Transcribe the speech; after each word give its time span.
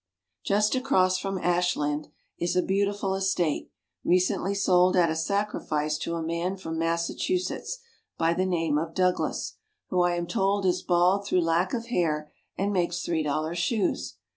Just 0.43 0.73
across 0.73 1.19
from 1.19 1.37
Ashland 1.37 2.07
is 2.39 2.55
a 2.55 2.63
beautiful 2.63 3.13
estate, 3.13 3.69
recently 4.03 4.55
sold 4.55 4.95
at 4.97 5.11
a 5.11 5.15
sacrifice 5.15 5.95
to 5.99 6.15
a 6.15 6.23
man 6.23 6.57
from 6.57 6.79
Massachusetts, 6.79 7.77
by 8.17 8.33
the 8.33 8.47
name 8.47 8.79
of 8.79 8.95
Douglas, 8.95 9.57
who 9.89 10.01
I 10.01 10.15
am 10.15 10.25
told 10.25 10.65
is 10.65 10.81
bald 10.81 11.27
through 11.27 11.41
lack 11.41 11.75
of 11.75 11.89
hair 11.89 12.31
and 12.57 12.73
makes 12.73 13.03
three 13.03 13.21
dollar 13.21 13.53
shoes. 13.53 14.15